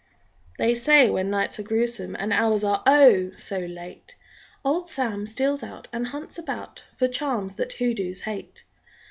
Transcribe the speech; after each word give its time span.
_They 0.57 0.73
say 0.73 1.11
when 1.11 1.29
nights 1.29 1.59
are 1.59 1.61
grewsome 1.61 2.15
And 2.17 2.33
hours 2.33 2.63
are, 2.63 2.81
oh! 2.87 3.29
so 3.37 3.59
late, 3.59 4.15
Old 4.65 4.89
Sam 4.89 5.27
steals 5.27 5.61
out 5.61 5.87
And 5.93 6.07
hunts 6.07 6.39
about 6.39 6.85
For 6.97 7.07
charms 7.07 7.53
that 7.57 7.73
hoodoos 7.73 8.21
hate! 8.21 8.63